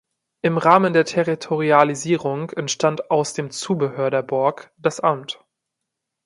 Im 0.41 0.57
Rahmen 0.57 0.93
der 0.93 1.05
Territorialisierung 1.05 2.49
entstand 2.49 3.11
aus 3.11 3.33
dem 3.33 3.51
Zubehör 3.51 4.09
der 4.09 4.23
Burg 4.23 4.71
das 4.77 4.99
Amt. 4.99 5.43